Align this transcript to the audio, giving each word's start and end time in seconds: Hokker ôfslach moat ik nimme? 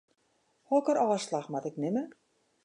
Hokker 0.71 0.99
ôfslach 1.03 1.47
moat 1.53 1.69
ik 1.69 1.75
nimme? 1.85 2.03